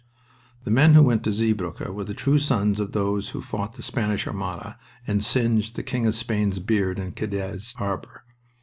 The 0.63 0.71
men 0.71 0.95
who 0.95 1.03
went 1.03 1.23
to 1.25 1.31
Zeebrugge 1.31 1.87
were 1.93 2.03
the 2.03 2.15
true 2.15 2.39
sons 2.39 2.79
of 2.79 2.91
those 2.91 3.29
who 3.29 3.39
fought 3.39 3.73
the 3.73 3.83
Spanish 3.83 4.25
Armada 4.25 4.79
and 5.05 5.23
singed 5.23 5.75
the 5.75 5.83
King 5.83 6.07
o' 6.07 6.11
Spain's 6.11 6.57
beard 6.57 6.97
in 6.97 7.11
Cadiz 7.11 7.73
harbor. 7.77 8.23